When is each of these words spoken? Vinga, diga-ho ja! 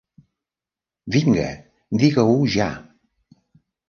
Vinga, 1.15 1.49
diga-ho 1.99 2.33
ja! 2.55 2.71